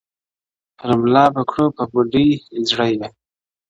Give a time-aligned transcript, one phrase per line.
[0.77, 2.27] پر ملا به کړوپه بوډۍ
[2.69, 3.07] زړه یې-